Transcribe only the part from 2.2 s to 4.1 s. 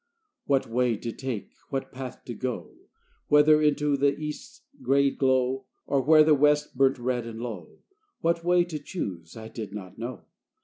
to go, Whether into